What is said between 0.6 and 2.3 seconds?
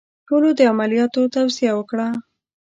عملیات توصیه وکړه.